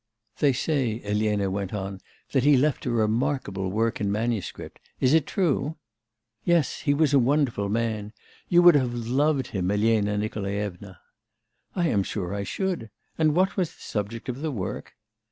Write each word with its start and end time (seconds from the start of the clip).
'They 0.39 0.51
say,' 0.51 0.99
Elena 1.03 1.51
went 1.51 1.75
on, 1.75 2.01
'that 2.31 2.43
he 2.43 2.57
left 2.57 2.87
a 2.87 2.89
remarkable 2.89 3.69
work 3.69 4.01
in 4.01 4.11
manuscript; 4.11 4.79
is 4.99 5.13
it 5.13 5.27
true?' 5.27 5.77
'Yes. 6.43 6.79
He 6.79 6.93
was 6.95 7.13
a 7.13 7.19
wonderful 7.19 7.69
man. 7.69 8.11
You 8.49 8.63
would 8.63 8.73
have 8.73 8.95
loved 8.95 9.49
him, 9.49 9.69
Elena 9.69 10.17
Nikolaevna.' 10.17 10.97
'I 11.75 11.87
am 11.87 12.01
sure 12.01 12.33
I 12.33 12.41
should. 12.41 12.89
And 13.19 13.35
what 13.35 13.55
was 13.55 13.75
the 13.75 13.81
subject 13.81 14.27
of 14.27 14.41
the 14.41 14.49
work? 14.51 14.95